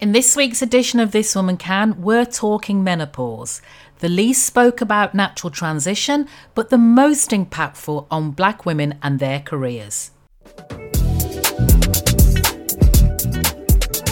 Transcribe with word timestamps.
In 0.00 0.12
this 0.12 0.34
week's 0.34 0.62
edition 0.62 0.98
of 0.98 1.12
This 1.12 1.36
Woman 1.36 1.58
Can, 1.58 2.00
we're 2.00 2.24
talking 2.24 2.82
menopause. 2.82 3.60
The 3.98 4.08
least 4.08 4.46
spoke 4.46 4.80
about 4.80 5.14
natural 5.14 5.50
transition, 5.50 6.26
but 6.54 6.70
the 6.70 6.78
most 6.78 7.32
impactful 7.32 8.06
on 8.10 8.30
black 8.30 8.64
women 8.64 8.98
and 9.02 9.18
their 9.18 9.40
careers. 9.40 10.10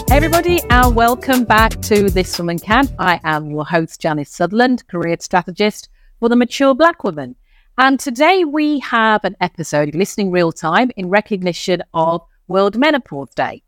Hey 0.07 0.17
everybody, 0.17 0.59
and 0.69 0.95
welcome 0.95 1.43
back 1.43 1.81
to 1.81 2.11
This 2.11 2.37
Woman 2.37 2.59
Can. 2.59 2.87
I 2.99 3.19
am 3.23 3.49
your 3.49 3.65
host, 3.65 3.99
Janice 3.99 4.29
Sutherland, 4.29 4.87
career 4.89 5.17
strategist 5.19 5.89
for 6.19 6.29
the 6.29 6.35
mature 6.35 6.75
black 6.75 7.03
woman. 7.03 7.35
And 7.79 7.99
today 7.99 8.45
we 8.45 8.77
have 8.81 9.25
an 9.25 9.35
episode 9.41 9.95
Listening 9.95 10.29
Real 10.29 10.51
Time 10.51 10.91
in 10.97 11.09
recognition 11.09 11.81
of 11.95 12.21
World 12.47 12.77
Menopause 12.77 13.33
Day. 13.33 13.63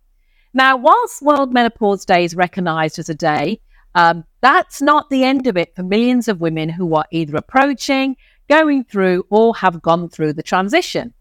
Now, 0.53 0.75
whilst 0.75 1.21
World 1.21 1.53
Menopause 1.53 2.03
Day 2.03 2.25
is 2.25 2.35
recognised 2.35 2.99
as 2.99 3.07
a 3.07 3.15
day, 3.15 3.61
um, 3.95 4.25
that's 4.41 4.81
not 4.81 5.09
the 5.09 5.23
end 5.23 5.47
of 5.47 5.55
it 5.55 5.73
for 5.75 5.83
millions 5.83 6.27
of 6.27 6.41
women 6.41 6.67
who 6.67 6.93
are 6.93 7.05
either 7.11 7.37
approaching, 7.37 8.17
going 8.49 8.83
through, 8.83 9.25
or 9.29 9.55
have 9.55 9.81
gone 9.81 10.09
through 10.09 10.33
the 10.33 10.43
transition. 10.43 11.13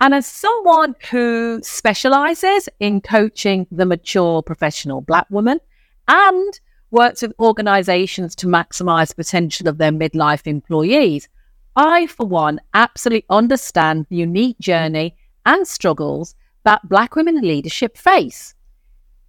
And 0.00 0.14
as 0.14 0.26
someone 0.26 0.94
who 1.10 1.60
specialises 1.64 2.68
in 2.78 3.00
coaching 3.00 3.66
the 3.72 3.84
mature 3.84 4.42
professional 4.42 5.00
Black 5.00 5.26
woman 5.28 5.58
and 6.06 6.60
works 6.92 7.22
with 7.22 7.34
organisations 7.40 8.36
to 8.36 8.46
maximise 8.46 9.08
the 9.08 9.16
potential 9.16 9.66
of 9.66 9.78
their 9.78 9.90
midlife 9.90 10.46
employees, 10.46 11.28
I, 11.74 12.06
for 12.06 12.26
one, 12.26 12.60
absolutely 12.74 13.26
understand 13.28 14.06
the 14.08 14.16
unique 14.16 14.60
journey 14.60 15.16
and 15.44 15.66
struggles 15.66 16.36
that 16.62 16.88
Black 16.88 17.16
women 17.16 17.38
in 17.38 17.42
leadership 17.42 17.96
face 17.96 18.54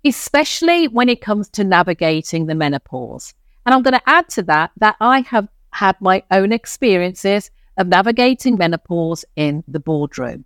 especially 0.05 0.87
when 0.87 1.09
it 1.09 1.21
comes 1.21 1.49
to 1.49 1.63
navigating 1.63 2.45
the 2.45 2.55
menopause. 2.55 3.33
And 3.65 3.73
I'm 3.73 3.81
going 3.81 3.93
to 3.93 4.09
add 4.09 4.29
to 4.29 4.43
that 4.43 4.71
that 4.77 4.95
I 4.99 5.21
have 5.21 5.47
had 5.71 5.95
my 6.01 6.23
own 6.31 6.51
experiences 6.51 7.51
of 7.77 7.87
navigating 7.87 8.57
menopause 8.57 9.25
in 9.35 9.63
the 9.67 9.79
boardroom. 9.79 10.45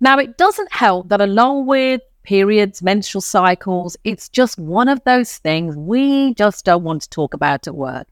Now, 0.00 0.18
it 0.18 0.36
doesn't 0.36 0.72
help 0.72 1.08
that 1.08 1.20
along 1.20 1.66
with 1.66 2.02
periods, 2.26 2.82
menstrual 2.82 3.22
cycles, 3.22 3.96
it's 4.04 4.28
just 4.28 4.58
one 4.58 4.88
of 4.88 5.00
those 5.04 5.38
things 5.38 5.76
we 5.76 6.34
just 6.34 6.64
don't 6.64 6.82
want 6.82 7.02
to 7.02 7.08
talk 7.08 7.32
about 7.32 7.66
at 7.66 7.74
work 7.74 8.08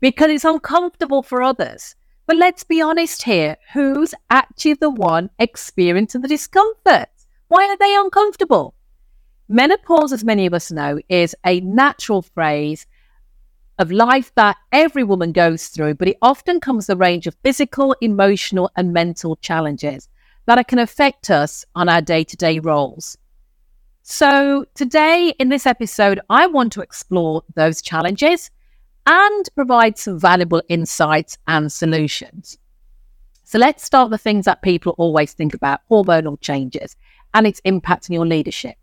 because 0.00 0.30
it's 0.30 0.44
uncomfortable 0.44 1.22
for 1.22 1.42
others. 1.42 1.96
But 2.26 2.36
let's 2.36 2.64
be 2.64 2.80
honest 2.80 3.24
here 3.24 3.56
who's 3.72 4.14
actually 4.30 4.74
the 4.74 4.90
one 4.90 5.30
experiencing 5.38 6.22
the 6.22 6.28
discomfort? 6.28 7.08
Why 7.48 7.66
are 7.66 7.76
they 7.76 7.94
uncomfortable? 7.96 8.75
Menopause, 9.48 10.12
as 10.12 10.24
many 10.24 10.46
of 10.46 10.54
us 10.54 10.72
know, 10.72 10.98
is 11.08 11.36
a 11.44 11.60
natural 11.60 12.22
phase 12.22 12.86
of 13.78 13.92
life 13.92 14.32
that 14.34 14.56
every 14.72 15.04
woman 15.04 15.32
goes 15.32 15.68
through, 15.68 15.94
but 15.94 16.08
it 16.08 16.16
often 16.20 16.58
comes 16.58 16.88
with 16.88 16.96
a 16.96 16.98
range 16.98 17.26
of 17.26 17.36
physical, 17.44 17.94
emotional, 18.00 18.70
and 18.76 18.92
mental 18.92 19.36
challenges 19.36 20.08
that 20.46 20.66
can 20.66 20.78
affect 20.78 21.30
us 21.30 21.64
on 21.74 21.88
our 21.88 22.00
day 22.00 22.24
to 22.24 22.36
day 22.36 22.58
roles. 22.58 23.16
So, 24.02 24.64
today 24.74 25.34
in 25.38 25.48
this 25.48 25.66
episode, 25.66 26.20
I 26.30 26.46
want 26.46 26.72
to 26.74 26.80
explore 26.80 27.42
those 27.54 27.82
challenges 27.82 28.50
and 29.04 29.48
provide 29.54 29.98
some 29.98 30.18
valuable 30.18 30.62
insights 30.68 31.38
and 31.46 31.72
solutions. 31.72 32.58
So, 33.44 33.58
let's 33.58 33.84
start 33.84 34.10
the 34.10 34.18
things 34.18 34.44
that 34.46 34.62
people 34.62 34.94
always 34.98 35.32
think 35.32 35.54
about 35.54 35.80
hormonal 35.90 36.40
changes 36.40 36.96
and 37.34 37.46
its 37.46 37.60
impact 37.64 38.08
on 38.08 38.14
your 38.14 38.26
leadership. 38.26 38.76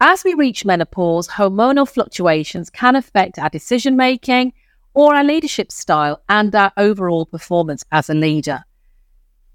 As 0.00 0.22
we 0.22 0.34
reach 0.34 0.64
menopause, 0.64 1.26
hormonal 1.26 1.88
fluctuations 1.88 2.70
can 2.70 2.94
affect 2.94 3.38
our 3.38 3.48
decision 3.48 3.96
making 3.96 4.52
or 4.94 5.14
our 5.14 5.24
leadership 5.24 5.72
style 5.72 6.22
and 6.28 6.54
our 6.54 6.72
overall 6.76 7.26
performance 7.26 7.84
as 7.90 8.08
a 8.08 8.14
leader. 8.14 8.64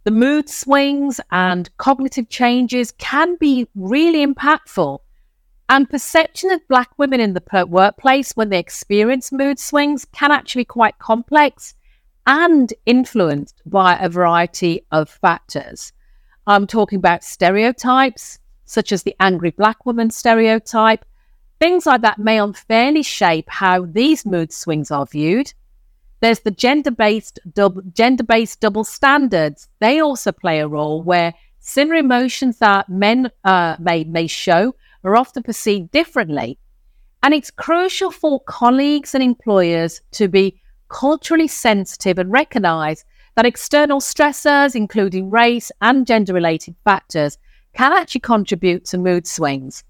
The 0.03 0.11
mood 0.11 0.49
swings 0.49 1.21
and 1.31 1.69
cognitive 1.77 2.27
changes 2.27 2.91
can 2.91 3.37
be 3.37 3.69
really 3.73 4.25
impactful. 4.25 4.99
And 5.69 5.89
perception 5.89 6.51
of 6.51 6.67
Black 6.67 6.89
women 6.97 7.21
in 7.21 7.33
the 7.33 7.65
workplace 7.69 8.33
when 8.33 8.49
they 8.49 8.59
experience 8.59 9.31
mood 9.31 9.59
swings 9.59 10.03
can 10.03 10.29
actually 10.29 10.63
be 10.63 10.65
quite 10.65 10.99
complex 10.99 11.73
and 12.27 12.73
influenced 12.85 13.61
by 13.65 13.95
a 13.95 14.09
variety 14.09 14.85
of 14.91 15.09
factors. 15.09 15.93
I'm 16.45 16.67
talking 16.67 16.97
about 16.97 17.23
stereotypes, 17.23 18.39
such 18.65 18.91
as 18.91 19.03
the 19.03 19.15
angry 19.19 19.51
black 19.51 19.85
woman 19.85 20.09
stereotype. 20.09 21.05
Things 21.59 21.85
like 21.85 22.01
that 22.01 22.19
may 22.19 22.39
unfairly 22.39 23.03
shape 23.03 23.45
how 23.49 23.85
these 23.85 24.25
mood 24.25 24.51
swings 24.51 24.91
are 24.91 25.05
viewed. 25.05 25.53
There's 26.19 26.39
the 26.39 26.51
gender-based 26.51 27.39
double, 27.53 27.81
gender-based 27.93 28.59
double 28.61 28.83
standards. 28.83 29.67
They 29.79 29.99
also 29.99 30.31
play 30.31 30.59
a 30.59 30.67
role 30.67 31.03
where 31.03 31.33
similar 31.59 31.97
emotions 31.97 32.59
that 32.59 32.89
men 32.89 33.29
uh, 33.43 33.75
may 33.79 34.03
may 34.05 34.27
show 34.27 34.75
are 35.03 35.15
often 35.15 35.43
perceived 35.43 35.91
differently. 35.91 36.57
And 37.21 37.33
it's 37.33 37.51
crucial 37.51 38.11
for 38.11 38.41
colleagues 38.41 39.13
and 39.13 39.23
employers 39.23 40.01
to 40.11 40.27
be 40.27 40.61
culturally 40.89 41.47
sensitive 41.47 42.17
and 42.19 42.31
recognize 42.31 43.05
that 43.35 43.45
external 43.45 43.99
stressors, 43.99 44.75
including 44.75 45.29
race 45.29 45.71
and 45.81 46.05
gender 46.05 46.33
related 46.33 46.75
factors, 46.83 47.37
can 47.73 47.91
actually 47.93 48.21
contribute 48.21 48.85
to 48.85 48.97
mood 48.97 49.27
swings. 49.27 49.83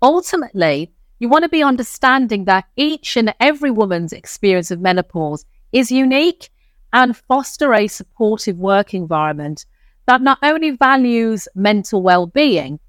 Ultimately, 0.00 0.92
you 1.18 1.28
want 1.28 1.44
to 1.44 1.48
be 1.48 1.62
understanding 1.62 2.44
that 2.46 2.64
each 2.76 3.16
and 3.16 3.34
every 3.40 3.70
woman's 3.70 4.12
experience 4.12 4.70
of 4.70 4.80
menopause 4.80 5.44
is 5.72 5.92
unique 5.92 6.50
and 6.92 7.16
foster 7.16 7.72
a 7.72 7.86
supportive 7.86 8.58
work 8.58 8.92
environment 8.92 9.64
that 10.06 10.20
not 10.20 10.38
only 10.42 10.70
values 10.70 11.48
mental 11.54 12.02
well-being, 12.02 12.80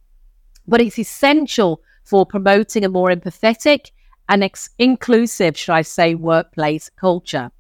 but 0.68 0.82
it's 0.82 1.00
essential 1.00 1.82
for 2.04 2.26
promoting 2.26 2.84
a 2.84 2.90
more 2.90 3.10
empathetic 3.10 3.92
and 4.30 4.44
ex- 4.44 4.70
inclusive, 4.80 5.58
should 5.58 5.74
I 5.74 5.84
say, 5.84 6.16
workplace 6.16 6.90
culture. 6.90 7.52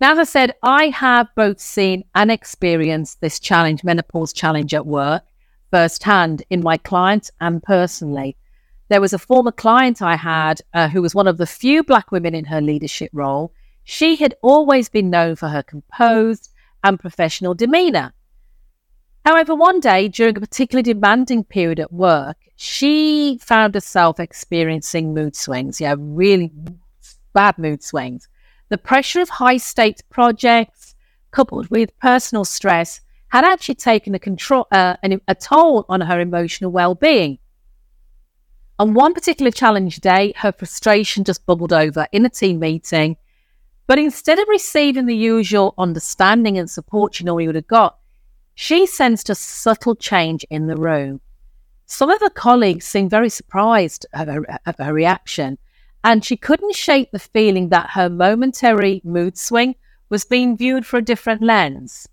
Now, 0.00 0.12
as 0.12 0.18
I 0.18 0.24
said, 0.24 0.54
I 0.62 0.86
have 0.86 1.28
both 1.36 1.60
seen 1.60 2.04
and 2.14 2.30
experienced 2.30 3.20
this 3.20 3.38
challenge, 3.38 3.84
menopause 3.84 4.32
challenge 4.32 4.74
at 4.74 4.84
work 4.84 5.22
firsthand 5.72 6.44
in 6.50 6.62
my 6.62 6.76
clients 6.76 7.30
and 7.40 7.62
personally. 7.62 8.36
There 8.88 9.00
was 9.00 9.14
a 9.14 9.18
former 9.18 9.52
client 9.52 10.02
I 10.02 10.16
had 10.16 10.60
uh, 10.74 10.88
who 10.88 11.00
was 11.00 11.14
one 11.14 11.26
of 11.26 11.38
the 11.38 11.46
few 11.46 11.82
Black 11.82 12.12
women 12.12 12.34
in 12.34 12.44
her 12.44 12.60
leadership 12.60 13.10
role. 13.14 13.54
She 13.82 14.16
had 14.16 14.34
always 14.42 14.90
been 14.90 15.08
known 15.08 15.34
for 15.34 15.48
her 15.48 15.62
composed 15.62 16.50
and 16.84 17.00
professional 17.00 17.54
demeanor. 17.54 18.12
However, 19.24 19.54
one 19.54 19.80
day 19.80 20.08
during 20.08 20.36
a 20.36 20.40
particularly 20.40 20.82
demanding 20.82 21.42
period 21.42 21.80
at 21.80 21.92
work, 21.92 22.36
she 22.56 23.38
found 23.40 23.74
herself 23.74 24.20
experiencing 24.20 25.14
mood 25.14 25.34
swings. 25.34 25.80
Yeah, 25.80 25.94
really 25.98 26.52
bad 27.32 27.56
mood 27.56 27.82
swings. 27.82 28.28
The 28.68 28.78
pressure 28.78 29.22
of 29.22 29.30
high 29.30 29.56
stakes 29.56 30.02
projects 30.02 30.94
coupled 31.30 31.68
with 31.70 31.98
personal 31.98 32.44
stress 32.44 33.00
had 33.32 33.46
actually 33.46 33.76
taken 33.76 34.14
a 34.14 34.18
control 34.18 34.66
uh, 34.70 34.94
an, 35.02 35.18
a 35.26 35.34
toll 35.34 35.86
on 35.88 36.02
her 36.02 36.20
emotional 36.20 36.70
well-being. 36.70 37.38
On 38.78 38.92
one 38.92 39.14
particular 39.14 39.50
challenge 39.50 40.00
day, 40.00 40.34
her 40.36 40.52
frustration 40.52 41.24
just 41.24 41.46
bubbled 41.46 41.72
over 41.72 42.06
in 42.12 42.26
a 42.26 42.28
team 42.28 42.58
meeting. 42.58 43.16
But 43.86 43.98
instead 43.98 44.38
of 44.38 44.46
receiving 44.48 45.06
the 45.06 45.16
usual 45.16 45.72
understanding 45.78 46.58
and 46.58 46.68
support 46.68 47.14
she 47.14 47.24
normally 47.24 47.46
would 47.46 47.54
have 47.54 47.66
got, 47.66 47.96
she 48.54 48.84
sensed 48.86 49.30
a 49.30 49.34
subtle 49.34 49.96
change 49.96 50.44
in 50.50 50.66
the 50.66 50.76
room. 50.76 51.22
Some 51.86 52.10
of 52.10 52.20
her 52.20 52.28
colleagues 52.28 52.84
seemed 52.84 53.10
very 53.10 53.30
surprised 53.30 54.04
at 54.12 54.28
her, 54.28 54.44
at 54.66 54.78
her 54.78 54.92
reaction, 54.92 55.56
and 56.04 56.22
she 56.22 56.36
couldn't 56.36 56.76
shake 56.76 57.10
the 57.12 57.18
feeling 57.18 57.70
that 57.70 57.92
her 57.92 58.10
momentary 58.10 59.00
mood 59.04 59.38
swing 59.38 59.74
was 60.10 60.26
being 60.26 60.54
viewed 60.54 60.84
for 60.84 60.98
a 60.98 61.02
different 61.02 61.42
lens. 61.42 62.08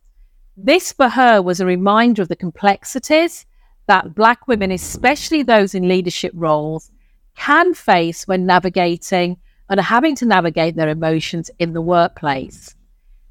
This 0.61 0.91
for 0.91 1.07
her 1.07 1.41
was 1.41 1.61
a 1.61 1.65
reminder 1.65 2.21
of 2.21 2.27
the 2.27 2.35
complexities 2.35 3.45
that 3.87 4.13
Black 4.13 4.45
women, 4.45 4.71
especially 4.71 5.41
those 5.41 5.73
in 5.73 5.87
leadership 5.87 6.33
roles, 6.35 6.91
can 7.37 7.73
face 7.73 8.27
when 8.27 8.45
navigating 8.45 9.37
and 9.69 9.79
having 9.79 10.15
to 10.17 10.25
navigate 10.25 10.75
their 10.75 10.89
emotions 10.89 11.49
in 11.59 11.71
the 11.71 11.81
workplace. 11.81 12.75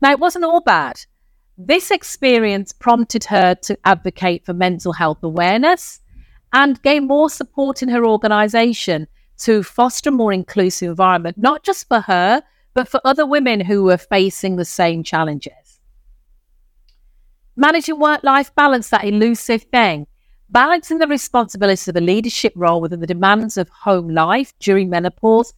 Now, 0.01 0.13
it 0.13 0.21
wasn't 0.21 0.47
all 0.47 0.63
bad. 0.63 1.05
This 1.59 1.91
experience 1.91 2.73
prompted 2.73 3.25
her 3.25 3.55
to 3.57 3.79
advocate 3.85 4.47
for 4.47 4.55
mental 4.55 4.95
health 4.95 5.23
awareness 5.23 6.01
and 6.55 6.83
gain 6.83 7.07
more 7.07 7.29
support 7.29 7.83
in 7.83 7.91
her 7.91 8.07
organization 8.07 9.07
to 9.41 9.63
foster 9.63 10.09
a 10.09 10.13
more 10.13 10.33
inclusive 10.33 10.89
environment, 10.89 11.37
not 11.37 11.63
just 11.63 11.89
for 11.89 12.01
her, 12.01 12.43
but 12.73 12.89
for 12.89 13.03
other 13.05 13.27
women 13.27 13.61
who 13.61 13.85
were 13.85 13.99
facing 13.99 14.57
the 14.57 14.65
same 14.65 15.03
challenges 15.03 15.68
managing 17.59 17.99
work 17.99 18.23
life 18.23 18.55
balance, 18.55 18.89
that 18.91 19.05
elusive 19.05 19.65
thing. 19.65 20.07
Balancing 20.49 20.99
the 20.99 21.09
responsibilities 21.09 21.89
of 21.89 21.97
a 21.97 22.01
leadership 22.01 22.53
role 22.55 22.81
with 22.81 22.99
the 22.99 23.07
demands 23.07 23.59
of 23.59 23.69
home 23.69 24.09
life 24.09 24.55
during 24.61 24.89
menopause 24.89 25.53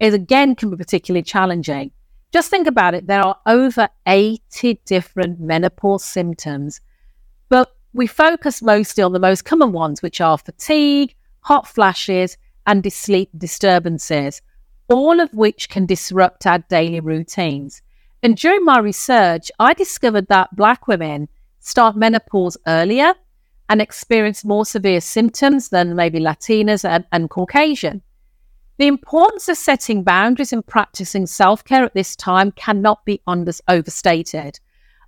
is 0.00 0.12
again 0.12 0.54
can 0.54 0.68
be 0.68 0.76
particularly 0.76 1.22
challenging. 1.22 1.92
Just 2.32 2.50
think 2.50 2.66
about 2.66 2.94
it. 2.94 3.06
There 3.06 3.22
are 3.22 3.38
over 3.46 3.88
80 4.06 4.80
different 4.84 5.40
menopause 5.40 6.04
symptoms, 6.04 6.80
but 7.48 7.74
we 7.94 8.06
focus 8.06 8.60
mostly 8.60 9.02
on 9.02 9.12
the 9.12 9.18
most 9.18 9.44
common 9.44 9.72
ones, 9.72 10.02
which 10.02 10.20
are 10.20 10.36
fatigue, 10.36 11.14
hot 11.40 11.66
flashes, 11.66 12.36
and 12.66 12.92
sleep 12.92 13.30
disturbances, 13.38 14.42
all 14.88 15.20
of 15.20 15.32
which 15.32 15.70
can 15.70 15.86
disrupt 15.86 16.46
our 16.46 16.58
daily 16.68 17.00
routines. 17.00 17.80
And 18.22 18.36
during 18.36 18.64
my 18.64 18.78
research, 18.78 19.50
I 19.58 19.74
discovered 19.74 20.28
that 20.28 20.54
Black 20.56 20.88
women 20.88 21.28
start 21.60 21.96
menopause 21.96 22.56
earlier 22.66 23.14
and 23.68 23.80
experience 23.80 24.44
more 24.44 24.64
severe 24.64 25.00
symptoms 25.00 25.68
than 25.68 25.94
maybe 25.94 26.18
Latinas 26.18 26.84
and, 26.84 27.04
and 27.12 27.30
Caucasian. 27.30 28.02
The 28.78 28.86
importance 28.86 29.48
of 29.48 29.56
setting 29.56 30.04
boundaries 30.04 30.52
and 30.52 30.66
practicing 30.66 31.26
self 31.26 31.64
care 31.64 31.84
at 31.84 31.94
this 31.94 32.16
time 32.16 32.52
cannot 32.52 33.04
be 33.04 33.20
under- 33.26 33.52
overstated. 33.68 34.60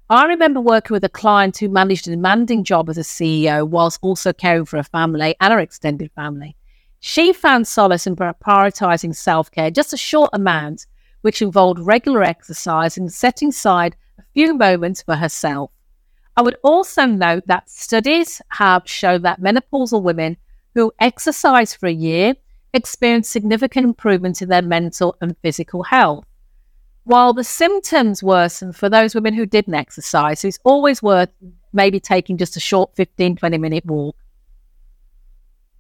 I 0.09 0.25
remember 0.25 0.61
working 0.61 0.95
with 0.95 1.05
a 1.05 1.09
client 1.09 1.59
who 1.59 1.69
managed 1.69 2.09
a 2.09 2.11
demanding 2.11 2.65
job 2.65 2.89
as 2.89 2.99
a 2.99 3.03
CEO 3.03 3.67
whilst 3.67 4.01
also 4.03 4.33
caring 4.33 4.65
for 4.65 4.77
a 4.77 4.85
family 4.85 5.37
and 5.41 5.53
her 5.53 5.61
extended 5.61 6.11
family. 6.17 6.57
She 6.99 7.33
found 7.33 7.69
solace 7.69 8.09
in 8.09 8.17
prioritizing 8.17 9.15
self 9.15 9.51
care, 9.51 9.71
just 9.71 9.93
a 9.93 9.97
short 9.97 10.31
amount, 10.33 10.87
which 11.23 11.43
involved 11.43 11.81
regular 11.81 12.23
exercise 12.23 12.97
and 12.97 13.13
setting 13.13 13.49
aside 13.49 13.97
a 14.19 14.23
few 14.35 14.55
moments 14.55 15.03
for 15.03 15.17
herself. 15.17 15.71
I 16.37 16.43
would 16.43 16.57
also 16.63 17.07
note 17.07 17.47
that 17.47 17.69
studies 17.69 18.41
have 18.49 18.89
shown 18.89 19.23
that 19.23 19.41
menopausal 19.41 20.03
women 20.03 20.37
who 20.75 20.93
exercise 21.01 21.75
for 21.75 21.87
a 21.87 21.93
year 21.93 22.35
experience 22.73 23.29
significant 23.29 23.85
improvements 23.85 24.41
in 24.41 24.49
their 24.49 24.63
mental 24.63 25.17
and 25.21 25.37
physical 25.43 25.83
health. 25.83 26.25
While 27.05 27.33
the 27.33 27.45
symptoms 27.45 28.23
worsen 28.23 28.73
for 28.73 28.89
those 28.89 29.15
women 29.15 29.35
who 29.35 29.47
didn't 29.47 29.75
exercise, 29.75 30.45
it's 30.45 30.59
always 30.65 31.03
worth 31.03 31.31
maybe 31.73 31.99
taking 31.99 32.37
just 32.39 32.57
a 32.57 32.61
short 32.61 32.95
15, 32.95 33.37
20 33.37 33.59
minute 33.59 33.85
walk. 33.85 34.17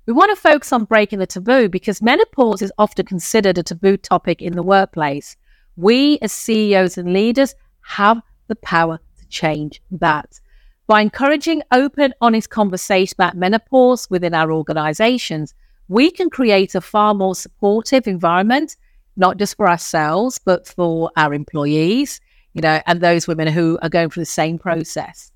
We 0.07 0.15
want 0.15 0.31
to 0.31 0.41
focus 0.41 0.73
on 0.73 0.85
breaking 0.85 1.19
the 1.19 1.27
taboo 1.27 1.69
because 1.69 2.01
menopause 2.01 2.63
is 2.63 2.73
often 2.79 3.05
considered 3.07 3.59
a 3.59 3.63
taboo 3.63 3.97
topic 3.97 4.41
in 4.41 4.55
the 4.55 4.63
workplace. 4.63 5.37
We, 5.77 6.19
as 6.23 6.33
CEOs 6.33 6.97
and 6.97 7.13
leaders, 7.13 7.55
have 7.83 8.21
the 8.49 8.57
power 8.57 8.99
to 9.19 9.29
change 9.29 9.83
that. 9.91 10.41
By 10.87 11.03
encouraging 11.03 11.63
open, 11.71 12.15
honest 12.21 12.51
conversation 12.51 13.15
about 13.17 13.37
menopause 13.37 14.09
within 14.11 14.35
our 14.35 14.51
organizations, 14.51 15.55
we 15.89 16.11
can 16.11 16.31
create 16.31 16.75
a 16.75 16.81
far 16.81 17.15
more 17.15 17.35
supportive 17.35 18.09
environment, 18.09 18.77
not 19.17 19.37
just 19.37 19.57
for 19.57 19.69
ourselves, 19.69 20.41
but 20.45 20.67
for 20.67 21.11
our 21.17 21.35
employees, 21.35 22.21
you 22.55 22.63
know, 22.63 22.81
and 22.87 23.01
those 23.01 23.29
women 23.29 23.49
who 23.49 23.79
are 23.83 23.89
going 23.89 24.09
through 24.11 24.23
the 24.23 24.27
same 24.27 24.59
process. 24.59 25.30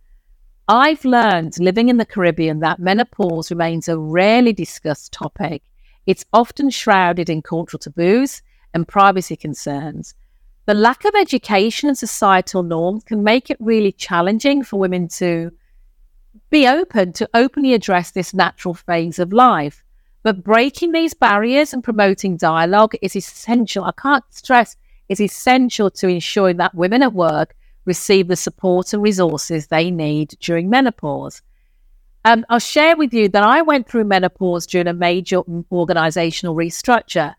I've 0.68 1.04
learned 1.04 1.58
living 1.58 1.90
in 1.90 1.98
the 1.98 2.06
Caribbean 2.06 2.60
that 2.60 2.78
menopause 2.78 3.50
remains 3.50 3.86
a 3.86 3.98
rarely 3.98 4.54
discussed 4.54 5.12
topic. 5.12 5.62
It's 6.06 6.24
often 6.32 6.70
shrouded 6.70 7.28
in 7.28 7.42
cultural 7.42 7.78
taboos 7.78 8.40
and 8.72 8.88
privacy 8.88 9.36
concerns. 9.36 10.14
The 10.64 10.72
lack 10.72 11.04
of 11.04 11.14
education 11.14 11.90
and 11.90 11.98
societal 11.98 12.62
norms 12.62 13.04
can 13.04 13.22
make 13.22 13.50
it 13.50 13.58
really 13.60 13.92
challenging 13.92 14.64
for 14.64 14.78
women 14.78 15.08
to 15.08 15.50
be 16.48 16.66
open 16.66 17.12
to 17.14 17.28
openly 17.34 17.74
address 17.74 18.12
this 18.12 18.32
natural 18.32 18.72
phase 18.72 19.18
of 19.18 19.34
life. 19.34 19.84
But 20.22 20.42
breaking 20.42 20.92
these 20.92 21.12
barriers 21.12 21.74
and 21.74 21.84
promoting 21.84 22.38
dialogue 22.38 22.94
is 23.02 23.14
essential. 23.14 23.84
I 23.84 23.92
can't 23.92 24.24
stress 24.30 24.76
it's 25.10 25.20
essential 25.20 25.90
to 25.90 26.08
ensuring 26.08 26.56
that 26.56 26.74
women 26.74 27.02
at 27.02 27.12
work 27.12 27.54
receive 27.84 28.28
the 28.28 28.36
support 28.36 28.92
and 28.92 29.02
resources 29.02 29.66
they 29.66 29.90
need 29.90 30.36
during 30.40 30.70
menopause. 30.70 31.42
Um, 32.24 32.46
I'll 32.48 32.58
share 32.58 32.96
with 32.96 33.12
you 33.12 33.28
that 33.28 33.42
I 33.42 33.62
went 33.62 33.88
through 33.88 34.04
menopause 34.04 34.66
during 34.66 34.86
a 34.86 34.94
major 34.94 35.42
organizational 35.70 36.54
restructure. 36.54 37.34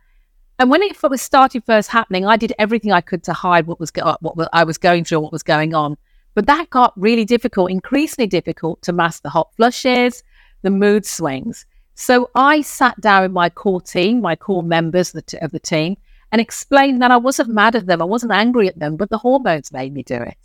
And 0.59 0.69
when 0.69 0.83
it 0.83 1.01
was 1.01 1.21
started 1.21 1.63
first 1.65 1.89
happening, 1.89 2.25
I 2.25 2.38
did 2.38 2.53
everything 2.59 2.92
I 2.92 3.01
could 3.01 3.24
to 3.24 3.33
hide 3.33 3.68
what 3.68 3.80
was 3.80 3.92
go- 3.92 4.15
what 4.21 4.50
I 4.53 4.63
was 4.63 4.77
going 4.77 5.03
through, 5.03 5.19
what 5.21 5.31
was 5.31 5.44
going 5.44 5.74
on. 5.74 5.97
But 6.36 6.45
that 6.48 6.69
got 6.69 6.94
really 6.95 7.25
difficult, 7.25 7.71
increasingly 7.71 8.27
difficult 8.27 8.81
to 8.83 8.94
mask 8.94 9.24
the 9.24 9.30
hot 9.30 9.53
flushes, 9.56 10.24
the 10.62 10.69
mood 10.69 11.06
swings. 11.06 11.65
So 11.95 12.30
I 12.36 12.62
sat 12.62 13.00
down 13.00 13.24
with 13.24 13.31
my 13.31 13.50
core 13.50 13.81
team, 13.81 14.21
my 14.21 14.36
core 14.36 14.63
members 14.63 15.09
of 15.09 15.13
the, 15.13 15.21
t- 15.21 15.38
of 15.39 15.51
the 15.51 15.59
team, 15.59 15.95
and 16.31 16.42
explained 16.42 17.01
that 17.01 17.12
I 17.12 17.18
wasn't 17.18 17.50
mad 17.50 17.75
at 17.75 17.86
them, 17.86 18.01
I 18.01 18.06
wasn't 18.06 18.31
angry 18.31 18.68
at 18.68 18.80
them, 18.80 18.95
but 18.98 19.10
the 19.10 19.18
hormones 19.18 19.72
made 19.72 19.94
me 19.94 20.04
do 20.04 20.16
it. 20.16 20.38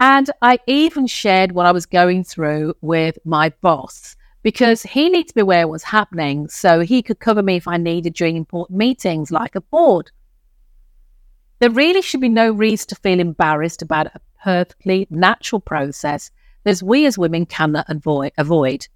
And 0.00 0.30
I 0.42 0.58
even 0.66 1.06
shared 1.06 1.52
what 1.52 1.66
I 1.66 1.72
was 1.72 1.86
going 1.86 2.24
through 2.24 2.74
with 2.80 3.18
my 3.24 3.50
boss 3.60 4.16
because 4.42 4.82
he 4.82 5.08
needed 5.08 5.28
to 5.28 5.34
be 5.34 5.40
aware 5.40 5.64
of 5.64 5.70
what's 5.70 5.84
happening 5.84 6.48
so 6.48 6.80
he 6.80 7.02
could 7.02 7.18
cover 7.18 7.42
me 7.42 7.56
if 7.56 7.66
I 7.66 7.76
needed 7.78 8.14
during 8.14 8.36
important 8.36 8.78
meetings 8.78 9.30
like 9.30 9.54
a 9.54 9.60
board. 9.60 10.10
There 11.60 11.70
really 11.70 12.02
should 12.02 12.20
be 12.20 12.28
no 12.28 12.52
reason 12.52 12.88
to 12.88 12.96
feel 12.96 13.20
embarrassed 13.20 13.80
about 13.80 14.08
a 14.08 14.20
perfectly 14.42 15.06
natural 15.10 15.60
process 15.60 16.30
that 16.64 16.82
we 16.82 17.06
as 17.06 17.16
women 17.16 17.46
cannot 17.46 17.86
avoid. 17.88 18.88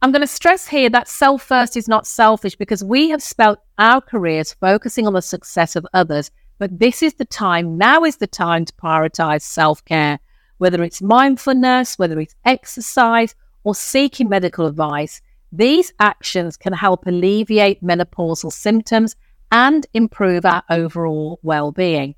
I'm 0.00 0.12
going 0.12 0.22
to 0.22 0.28
stress 0.28 0.68
here 0.68 0.88
that 0.90 1.08
self 1.08 1.42
first 1.42 1.76
is 1.76 1.88
not 1.88 2.06
selfish 2.06 2.54
because 2.54 2.84
we 2.84 3.08
have 3.10 3.22
spent 3.22 3.58
our 3.78 4.00
careers 4.00 4.52
focusing 4.54 5.08
on 5.08 5.12
the 5.12 5.22
success 5.22 5.74
of 5.74 5.84
others. 5.92 6.30
But 6.58 6.78
this 6.78 7.02
is 7.02 7.14
the 7.14 7.24
time, 7.24 7.76
now 7.76 8.04
is 8.04 8.16
the 8.18 8.28
time 8.28 8.64
to 8.64 8.72
prioritize 8.74 9.42
self 9.42 9.84
care, 9.84 10.20
whether 10.58 10.84
it's 10.84 11.02
mindfulness, 11.02 11.98
whether 11.98 12.20
it's 12.20 12.36
exercise, 12.44 13.34
or 13.64 13.74
seeking 13.74 14.28
medical 14.28 14.66
advice. 14.66 15.20
These 15.50 15.92
actions 15.98 16.56
can 16.56 16.74
help 16.74 17.06
alleviate 17.06 17.82
menopausal 17.82 18.52
symptoms 18.52 19.16
and 19.50 19.84
improve 19.94 20.44
our 20.44 20.62
overall 20.70 21.40
well 21.42 21.72
being. 21.72 22.14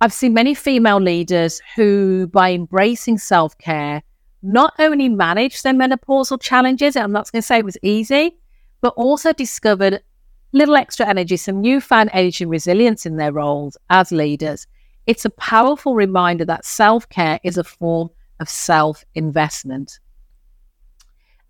I've 0.00 0.12
seen 0.12 0.34
many 0.34 0.54
female 0.54 1.00
leaders 1.00 1.60
who, 1.76 2.26
by 2.26 2.50
embracing 2.50 3.18
self 3.18 3.56
care, 3.58 4.02
not 4.42 4.74
only 4.78 5.08
managed 5.08 5.62
their 5.62 5.74
menopausal 5.74 6.40
challenges, 6.40 6.96
I'm 6.96 7.12
not 7.12 7.30
going 7.30 7.42
to 7.42 7.46
say 7.46 7.58
it 7.58 7.64
was 7.64 7.78
easy, 7.82 8.36
but 8.80 8.94
also 8.96 9.32
discovered 9.32 10.02
little 10.52 10.76
extra 10.76 11.06
energy, 11.06 11.36
some 11.36 11.60
newfound 11.60 12.10
energy 12.12 12.44
and 12.44 12.50
resilience 12.50 13.06
in 13.06 13.16
their 13.16 13.32
roles 13.32 13.76
as 13.90 14.10
leaders. 14.10 14.66
It's 15.06 15.24
a 15.24 15.30
powerful 15.30 15.94
reminder 15.94 16.44
that 16.46 16.64
self 16.64 17.08
care 17.08 17.40
is 17.42 17.58
a 17.58 17.64
form 17.64 18.10
of 18.38 18.48
self 18.48 19.04
investment. 19.14 19.98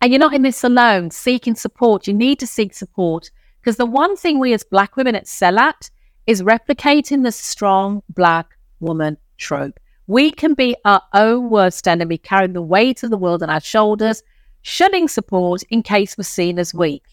And 0.00 0.12
you're 0.12 0.20
not 0.20 0.34
in 0.34 0.42
this 0.42 0.64
alone, 0.64 1.10
seeking 1.10 1.54
support. 1.54 2.06
You 2.06 2.14
need 2.14 2.38
to 2.40 2.46
seek 2.46 2.74
support 2.74 3.30
because 3.60 3.76
the 3.76 3.86
one 3.86 4.16
thing 4.16 4.38
we 4.38 4.54
as 4.54 4.64
Black 4.64 4.96
women 4.96 5.14
excel 5.14 5.58
at 5.58 5.90
is 6.26 6.42
replicating 6.42 7.22
the 7.22 7.32
strong 7.32 8.02
Black 8.08 8.56
woman 8.80 9.18
trope. 9.36 9.78
We 10.10 10.32
can 10.32 10.54
be 10.54 10.74
our 10.84 11.02
own 11.14 11.50
worst 11.50 11.86
enemy, 11.86 12.18
carrying 12.18 12.52
the 12.52 12.60
weight 12.60 13.04
of 13.04 13.10
the 13.10 13.16
world 13.16 13.44
on 13.44 13.48
our 13.48 13.60
shoulders, 13.60 14.24
shunning 14.60 15.06
support 15.06 15.62
in 15.70 15.84
case 15.84 16.18
we're 16.18 16.24
seen 16.24 16.58
as 16.58 16.74
weak. 16.74 17.04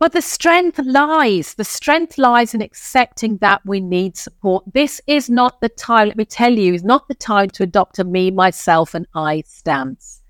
But 0.00 0.10
the 0.10 0.20
strength 0.20 0.80
lies, 0.80 1.54
the 1.54 1.62
strength 1.62 2.18
lies 2.18 2.54
in 2.54 2.60
accepting 2.60 3.36
that 3.36 3.64
we 3.64 3.78
need 3.78 4.16
support. 4.16 4.64
This 4.72 5.00
is 5.06 5.30
not 5.30 5.60
the 5.60 5.68
time, 5.68 6.08
let 6.08 6.16
me 6.16 6.24
tell 6.24 6.52
you, 6.52 6.74
is 6.74 6.82
not 6.82 7.06
the 7.06 7.14
time 7.14 7.50
to 7.50 7.62
adopt 7.62 8.00
a 8.00 8.04
me, 8.04 8.32
myself, 8.32 8.92
and 8.92 9.06
I 9.14 9.44
stance. 9.46 10.22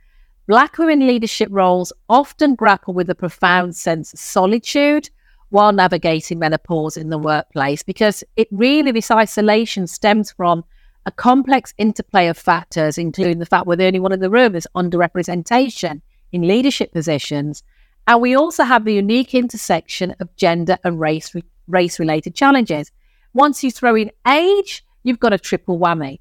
Black 0.46 0.76
women 0.76 1.06
leadership 1.06 1.48
roles 1.50 1.90
often 2.10 2.54
grapple 2.54 2.92
with 2.92 3.08
a 3.08 3.14
profound 3.14 3.74
sense 3.74 4.12
of 4.12 4.18
solitude 4.18 5.08
while 5.48 5.72
navigating 5.72 6.38
menopause 6.38 6.98
in 6.98 7.08
the 7.08 7.16
workplace 7.16 7.82
because 7.82 8.22
it 8.36 8.48
really, 8.50 8.92
this 8.92 9.10
isolation 9.10 9.86
stems 9.86 10.30
from 10.30 10.64
a 11.06 11.12
complex 11.12 11.74
interplay 11.78 12.28
of 12.28 12.38
factors, 12.38 12.98
including 12.98 13.38
the 13.38 13.46
fact 13.46 13.66
we're 13.66 13.76
the 13.76 13.86
only 13.86 14.00
one 14.00 14.12
in 14.12 14.20
the 14.20 14.30
room 14.30 14.54
is 14.54 14.68
underrepresentation 14.74 16.00
in 16.32 16.48
leadership 16.48 16.92
positions. 16.92 17.62
And 18.06 18.20
we 18.20 18.34
also 18.34 18.64
have 18.64 18.84
the 18.84 18.94
unique 18.94 19.34
intersection 19.34 20.14
of 20.20 20.34
gender 20.36 20.78
and 20.84 21.00
race 21.00 21.34
race 21.66 21.98
related 21.98 22.34
challenges. 22.34 22.90
Once 23.32 23.64
you 23.64 23.70
throw 23.70 23.94
in 23.94 24.10
age, 24.28 24.84
you've 25.02 25.20
got 25.20 25.32
a 25.32 25.38
triple 25.38 25.78
whammy. 25.78 26.20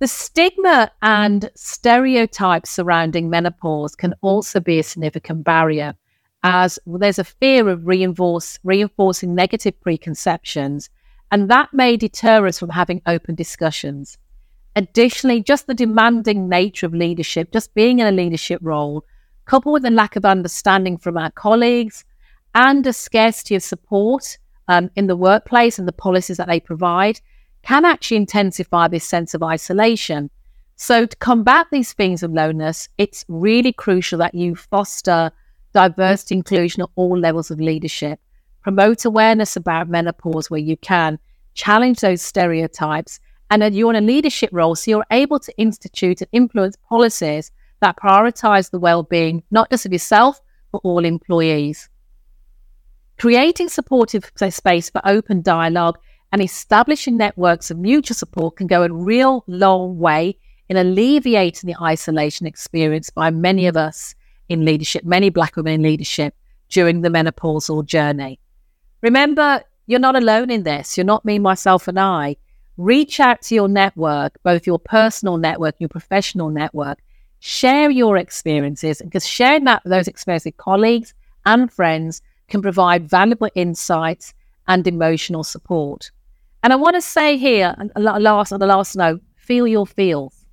The 0.00 0.08
stigma 0.08 0.90
and 1.02 1.50
stereotypes 1.54 2.70
surrounding 2.70 3.28
menopause 3.28 3.94
can 3.94 4.14
also 4.22 4.60
be 4.60 4.78
a 4.78 4.82
significant 4.82 5.44
barrier, 5.44 5.94
as 6.42 6.78
there's 6.86 7.18
a 7.18 7.24
fear 7.24 7.68
of 7.68 7.86
reinforce, 7.86 8.58
reinforcing 8.64 9.34
negative 9.34 9.78
preconceptions 9.80 10.88
and 11.30 11.48
that 11.50 11.72
may 11.72 11.96
deter 11.96 12.46
us 12.46 12.58
from 12.58 12.70
having 12.70 13.02
open 13.06 13.34
discussions. 13.34 14.18
Additionally, 14.76 15.42
just 15.42 15.66
the 15.66 15.74
demanding 15.74 16.48
nature 16.48 16.86
of 16.86 16.94
leadership, 16.94 17.52
just 17.52 17.74
being 17.74 17.98
in 17.98 18.06
a 18.06 18.12
leadership 18.12 18.60
role, 18.62 19.04
coupled 19.44 19.72
with 19.72 19.84
a 19.84 19.90
lack 19.90 20.16
of 20.16 20.24
understanding 20.24 20.96
from 20.96 21.16
our 21.16 21.30
colleagues 21.32 22.04
and 22.54 22.86
a 22.86 22.92
scarcity 22.92 23.54
of 23.54 23.62
support 23.62 24.38
um, 24.68 24.90
in 24.96 25.06
the 25.06 25.16
workplace 25.16 25.78
and 25.78 25.88
the 25.88 25.92
policies 25.92 26.36
that 26.36 26.46
they 26.46 26.60
provide, 26.60 27.20
can 27.62 27.84
actually 27.84 28.16
intensify 28.16 28.88
this 28.88 29.04
sense 29.04 29.34
of 29.34 29.42
isolation. 29.42 30.30
So, 30.76 31.04
to 31.04 31.16
combat 31.16 31.66
these 31.70 31.92
feelings 31.92 32.22
of 32.22 32.32
loneliness, 32.32 32.88
it's 32.96 33.24
really 33.28 33.72
crucial 33.72 34.18
that 34.20 34.34
you 34.34 34.56
foster 34.56 35.30
diversity 35.74 36.36
inclusion 36.36 36.82
at 36.82 36.88
all 36.94 37.18
levels 37.18 37.50
of 37.50 37.60
leadership, 37.60 38.18
promote 38.62 39.04
awareness 39.04 39.56
about 39.56 39.88
menopause 39.88 40.50
where 40.50 40.60
you 40.60 40.76
can, 40.76 41.18
challenge 41.54 42.00
those 42.00 42.22
stereotypes, 42.22 43.20
and 43.50 43.62
that 43.62 43.72
you're 43.72 43.92
in 43.92 44.02
a 44.02 44.06
leadership 44.06 44.50
role, 44.52 44.74
so 44.74 44.90
you're 44.90 45.06
able 45.10 45.38
to 45.40 45.56
institute 45.58 46.20
and 46.20 46.28
influence 46.32 46.76
policies 46.88 47.50
that 47.80 47.96
prioritize 47.96 48.70
the 48.70 48.78
well-being 48.78 49.42
not 49.50 49.70
just 49.70 49.86
of 49.86 49.92
yourself 49.92 50.40
but 50.72 50.80
all 50.84 51.04
employees. 51.04 51.88
Creating 53.18 53.68
supportive 53.68 54.30
space 54.50 54.88
for 54.88 55.02
open 55.04 55.42
dialogue 55.42 55.98
and 56.32 56.40
establishing 56.40 57.16
networks 57.16 57.70
of 57.70 57.78
mutual 57.78 58.14
support 58.14 58.56
can 58.56 58.66
go 58.66 58.82
a 58.82 58.92
real 58.92 59.44
long 59.46 59.98
way 59.98 60.38
in 60.68 60.76
alleviating 60.76 61.66
the 61.66 61.82
isolation 61.82 62.46
experienced 62.46 63.14
by 63.14 63.30
many 63.30 63.66
of 63.66 63.76
us 63.76 64.14
in 64.48 64.64
leadership, 64.64 65.04
many 65.04 65.28
Black 65.28 65.56
women 65.56 65.74
in 65.74 65.82
leadership 65.82 66.34
during 66.68 67.00
the 67.00 67.08
menopausal 67.08 67.84
journey. 67.84 68.38
Remember, 69.02 69.62
you're 69.86 69.98
not 69.98 70.16
alone 70.16 70.50
in 70.50 70.62
this. 70.62 70.96
You're 70.96 71.06
not 71.06 71.24
me, 71.24 71.38
myself, 71.38 71.88
and 71.88 71.98
I. 71.98 72.36
Reach 72.76 73.20
out 73.20 73.42
to 73.42 73.54
your 73.54 73.68
network, 73.68 74.38
both 74.42 74.66
your 74.66 74.78
personal 74.78 75.36
network, 75.36 75.74
your 75.78 75.88
professional 75.88 76.50
network. 76.50 76.98
Share 77.40 77.90
your 77.90 78.16
experiences 78.16 79.00
because 79.02 79.26
sharing 79.26 79.64
that 79.64 79.82
those 79.84 80.08
experiences 80.08 80.46
with 80.46 80.56
colleagues 80.58 81.14
and 81.46 81.72
friends 81.72 82.22
can 82.48 82.62
provide 82.62 83.08
valuable 83.08 83.48
insights 83.54 84.34
and 84.68 84.86
emotional 84.86 85.44
support. 85.44 86.10
And 86.62 86.72
I 86.72 86.76
want 86.76 86.94
to 86.96 87.00
say 87.00 87.38
here, 87.38 87.74
last 87.96 88.52
on 88.52 88.60
the 88.60 88.66
last 88.66 88.96
note, 88.96 89.22
feel 89.36 89.66
your 89.66 89.86
feels. 89.86 90.46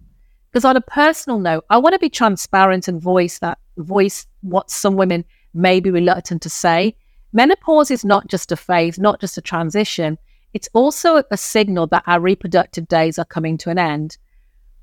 Because 0.49 0.63
on 0.63 0.77
a 0.77 0.81
personal 0.81 1.39
note, 1.39 1.65
I 1.69 1.77
want 1.77 1.93
to 1.93 1.99
be 1.99 2.09
transparent 2.09 2.87
and 2.87 3.01
voice 3.01 3.39
that 3.39 3.59
voice 3.77 4.25
what 4.41 4.71
some 4.71 4.95
women 4.95 5.25
may 5.53 5.79
be 5.79 5.91
reluctant 5.91 6.41
to 6.43 6.49
say. 6.49 6.95
Menopause 7.33 7.91
is 7.91 8.05
not 8.05 8.27
just 8.27 8.51
a 8.51 8.55
phase, 8.55 8.97
not 8.97 9.19
just 9.19 9.37
a 9.37 9.41
transition. 9.41 10.17
It's 10.53 10.69
also 10.73 11.23
a 11.29 11.37
signal 11.37 11.87
that 11.87 12.03
our 12.07 12.19
reproductive 12.19 12.87
days 12.87 13.19
are 13.19 13.25
coming 13.25 13.57
to 13.59 13.69
an 13.69 13.77
end. 13.77 14.17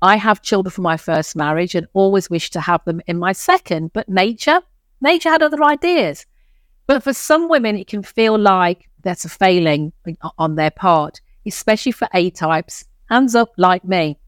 I 0.01 0.17
have 0.17 0.41
children 0.41 0.71
from 0.71 0.83
my 0.83 0.97
first 0.97 1.35
marriage 1.35 1.73
and 1.73 1.87
always 1.93 2.29
wished 2.29 2.53
to 2.53 2.61
have 2.61 2.83
them 2.85 3.01
in 3.07 3.17
my 3.17 3.31
second, 3.31 3.91
but 3.93 4.07
nature, 4.07 4.61
nature 5.01 5.29
had 5.29 5.41
other 5.41 5.63
ideas. 5.63 6.25
But 6.85 7.01
for 7.03 7.13
some 7.13 7.49
women, 7.49 7.77
it 7.77 7.87
can 7.87 8.03
feel 8.03 8.37
like 8.37 8.87
that's 9.01 9.25
a 9.25 9.29
failing 9.29 9.93
on 10.37 10.55
their 10.55 10.71
part, 10.71 11.21
especially 11.45 11.91
for 11.91 12.07
A 12.13 12.29
types, 12.29 12.85
hands 13.09 13.33
up 13.33 13.51
like 13.57 13.83
me. 13.83 14.19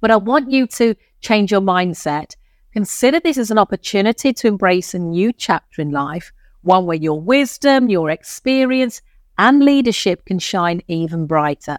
But 0.00 0.10
I 0.10 0.16
want 0.16 0.50
you 0.50 0.66
to 0.68 0.94
change 1.20 1.50
your 1.50 1.60
mindset. 1.60 2.36
Consider 2.72 3.18
this 3.18 3.38
as 3.38 3.50
an 3.50 3.58
opportunity 3.58 4.32
to 4.32 4.46
embrace 4.46 4.94
a 4.94 4.98
new 4.98 5.32
chapter 5.32 5.82
in 5.82 5.90
life, 5.90 6.32
one 6.64 6.86
where 6.86 6.96
your 6.96 7.20
wisdom, 7.20 7.88
your 7.88 8.10
experience, 8.10 9.02
and 9.38 9.64
leadership 9.64 10.24
can 10.24 10.38
shine 10.38 10.82
even 10.88 11.26
brighter. 11.26 11.78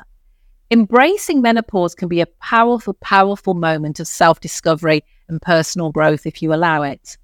Embracing 0.72 1.42
menopause 1.42 1.94
can 1.94 2.08
be 2.08 2.22
a 2.22 2.26
powerful, 2.26 2.96
powerful 2.96 3.54
moment 3.54 4.00
of 4.00 4.08
self 4.08 4.40
discovery 4.40 5.04
and 5.28 5.42
personal 5.42 5.92
growth 5.92 6.26
if 6.26 6.42
you 6.42 6.54
allow 6.54 6.82
it. 6.82 7.18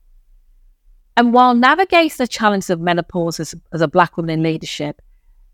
And 1.18 1.34
while 1.34 1.54
navigating 1.54 2.16
the 2.18 2.28
challenges 2.28 2.70
of 2.70 2.80
menopause 2.80 3.40
as, 3.40 3.54
as 3.74 3.82
a 3.82 3.88
Black 3.88 4.16
woman 4.16 4.30
in 4.32 4.44
leadership, 4.44 5.02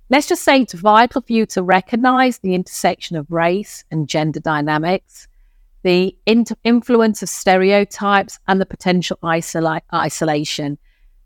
let's 0.09 0.27
just 0.27 0.43
say 0.43 0.61
it's 0.61 0.73
vital 0.73 1.21
for 1.21 1.33
you 1.33 1.45
to 1.47 1.63
recognize 1.63 2.39
the 2.39 2.53
intersection 2.53 3.15
of 3.15 3.31
race 3.31 3.83
and 3.89 4.07
gender 4.07 4.39
dynamics, 4.39 5.27
the 5.83 6.15
inter- 6.25 6.55
influence 6.63 7.23
of 7.23 7.29
stereotypes, 7.29 8.39
and 8.47 8.61
the 8.61 8.65
potential 8.65 9.17
isola- 9.23 9.81
isolation. 9.93 10.77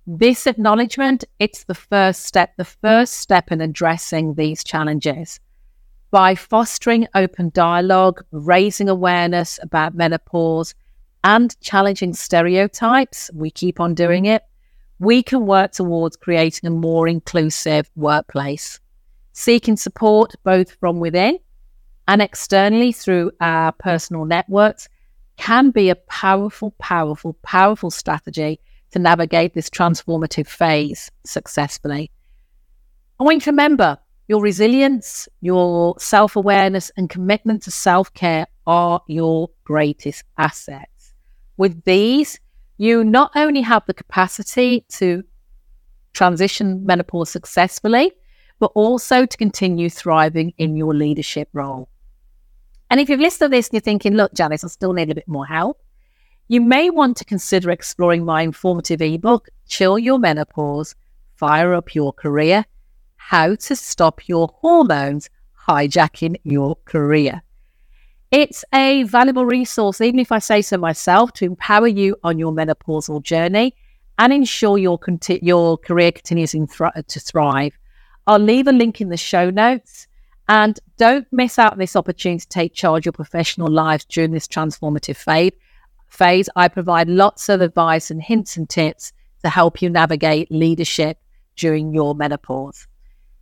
This 0.07 0.47
acknowledgement, 0.47 1.25
it's 1.37 1.65
the 1.65 1.75
first 1.75 2.25
step, 2.25 2.55
the 2.57 2.65
first 2.65 3.13
step 3.13 3.51
in 3.51 3.61
addressing 3.61 4.33
these 4.33 4.63
challenges. 4.63 5.39
By 6.09 6.33
fostering 6.33 7.07
open 7.13 7.51
dialogue, 7.53 8.23
raising 8.31 8.89
awareness 8.89 9.59
about 9.61 9.93
menopause, 9.93 10.73
and 11.23 11.55
challenging 11.61 12.13
stereotypes, 12.13 13.29
we 13.35 13.51
keep 13.51 13.79
on 13.79 13.93
doing 13.93 14.25
it, 14.25 14.43
we 14.97 15.21
can 15.21 15.45
work 15.45 15.71
towards 15.71 16.15
creating 16.15 16.67
a 16.67 16.71
more 16.71 17.07
inclusive 17.07 17.89
workplace. 17.95 18.79
Seeking 19.33 19.77
support 19.77 20.33
both 20.43 20.71
from 20.79 20.99
within 20.99 21.37
and 22.07 22.23
externally 22.23 22.91
through 22.91 23.31
our 23.39 23.71
personal 23.71 24.25
networks 24.25 24.89
can 25.37 25.69
be 25.69 25.91
a 25.91 25.95
powerful, 25.95 26.71
powerful, 26.79 27.33
powerful 27.43 27.91
strategy 27.91 28.59
to 28.91 28.99
navigate 28.99 29.53
this 29.53 29.69
transformative 29.69 30.47
phase 30.47 31.11
successfully. 31.25 32.11
I 33.19 33.23
want 33.23 33.35
you 33.35 33.41
to 33.41 33.51
remember 33.51 33.97
your 34.27 34.41
resilience, 34.41 35.27
your 35.41 35.95
self 35.99 36.35
awareness, 36.35 36.91
and 36.97 37.09
commitment 37.09 37.63
to 37.63 37.71
self 37.71 38.13
care 38.13 38.47
are 38.65 39.01
your 39.07 39.49
greatest 39.63 40.23
assets. 40.37 41.13
With 41.57 41.83
these, 41.83 42.39
you 42.77 43.03
not 43.03 43.31
only 43.35 43.61
have 43.61 43.83
the 43.85 43.93
capacity 43.93 44.85
to 44.89 45.23
transition 46.13 46.85
menopause 46.85 47.29
successfully, 47.29 48.11
but 48.59 48.71
also 48.75 49.25
to 49.25 49.37
continue 49.37 49.89
thriving 49.89 50.53
in 50.57 50.75
your 50.75 50.93
leadership 50.93 51.49
role. 51.53 51.89
And 52.89 52.99
if 52.99 53.09
you've 53.09 53.19
listened 53.19 53.51
to 53.51 53.57
this 53.57 53.67
and 53.67 53.73
you're 53.73 53.81
thinking, 53.81 54.13
look, 54.15 54.33
Janice, 54.33 54.63
I 54.63 54.67
still 54.67 54.93
need 54.93 55.09
a 55.09 55.15
bit 55.15 55.27
more 55.27 55.45
help, 55.45 55.81
you 56.51 56.59
may 56.59 56.89
want 56.89 57.15
to 57.15 57.23
consider 57.23 57.71
exploring 57.71 58.25
my 58.25 58.41
informative 58.41 59.01
ebook, 59.01 59.47
Chill 59.69 59.97
Your 59.97 60.19
Menopause, 60.19 60.95
Fire 61.37 61.73
Up 61.73 61.95
Your 61.95 62.11
Career 62.11 62.65
How 63.15 63.55
to 63.55 63.73
Stop 63.73 64.27
Your 64.27 64.49
Hormones 64.59 65.29
Hijacking 65.65 66.35
Your 66.43 66.75
Career. 66.83 67.41
It's 68.31 68.65
a 68.73 69.03
valuable 69.03 69.45
resource, 69.45 70.01
even 70.01 70.19
if 70.19 70.33
I 70.33 70.39
say 70.39 70.61
so 70.61 70.77
myself, 70.77 71.31
to 71.35 71.45
empower 71.45 71.87
you 71.87 72.17
on 72.21 72.37
your 72.37 72.51
menopausal 72.51 73.23
journey 73.23 73.73
and 74.19 74.33
ensure 74.33 74.77
your, 74.77 74.97
conti- 74.97 75.39
your 75.41 75.77
career 75.77 76.11
continues 76.11 76.51
to 76.51 77.19
thrive. 77.21 77.79
I'll 78.27 78.39
leave 78.39 78.67
a 78.67 78.73
link 78.73 78.99
in 78.99 79.07
the 79.07 79.15
show 79.15 79.51
notes. 79.51 80.05
And 80.49 80.77
don't 80.97 81.27
miss 81.31 81.57
out 81.57 81.71
on 81.71 81.79
this 81.79 81.95
opportunity 81.95 82.41
to 82.41 82.49
take 82.49 82.73
charge 82.73 83.03
of 83.03 83.05
your 83.05 83.13
professional 83.13 83.69
lives 83.69 84.03
during 84.03 84.31
this 84.31 84.49
transformative 84.49 85.15
phase. 85.15 85.53
Phase. 86.11 86.49
I 86.55 86.67
provide 86.67 87.07
lots 87.09 87.49
of 87.49 87.61
advice 87.61 88.11
and 88.11 88.21
hints 88.21 88.57
and 88.57 88.69
tips 88.69 89.13
to 89.43 89.49
help 89.49 89.81
you 89.81 89.89
navigate 89.89 90.51
leadership 90.51 91.17
during 91.55 91.93
your 91.93 92.13
menopause. 92.13 92.87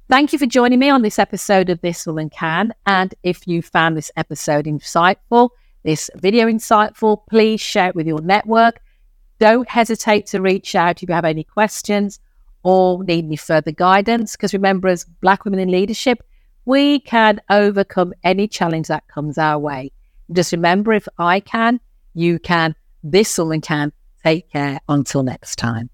Thank 0.09 0.33
you 0.33 0.39
for 0.39 0.45
joining 0.45 0.79
me 0.79 0.89
on 0.89 1.01
this 1.01 1.19
episode 1.19 1.69
of 1.69 1.81
This 1.81 2.07
Woman 2.07 2.29
Can. 2.29 2.73
And 2.85 3.13
if 3.23 3.47
you 3.47 3.61
found 3.61 3.95
this 3.95 4.11
episode 4.15 4.65
insightful, 4.65 5.49
this 5.83 6.09
video 6.15 6.47
insightful, 6.47 7.21
please 7.29 7.61
share 7.61 7.89
it 7.89 7.95
with 7.95 8.07
your 8.07 8.21
network. 8.21 8.81
Don't 9.39 9.69
hesitate 9.69 10.25
to 10.27 10.41
reach 10.41 10.73
out 10.75 11.03
if 11.03 11.09
you 11.09 11.15
have 11.15 11.25
any 11.25 11.43
questions 11.43 12.19
or 12.63 13.03
need 13.03 13.25
any 13.25 13.35
further 13.35 13.71
guidance. 13.71 14.35
Because 14.35 14.53
remember, 14.53 14.87
as 14.87 15.05
Black 15.21 15.45
women 15.45 15.59
in 15.59 15.69
leadership, 15.69 16.23
we 16.65 16.99
can 16.99 17.39
overcome 17.49 18.13
any 18.23 18.47
challenge 18.47 18.87
that 18.87 19.07
comes 19.07 19.37
our 19.37 19.59
way. 19.59 19.91
Just 20.31 20.51
remember, 20.51 20.93
if 20.93 21.07
I 21.17 21.39
can, 21.39 21.79
you 22.13 22.39
can. 22.39 22.75
This 23.03 23.37
woman 23.37 23.61
can. 23.61 23.91
Take 24.23 24.51
care 24.51 24.79
until 24.89 25.23
next 25.23 25.55
time. 25.55 25.89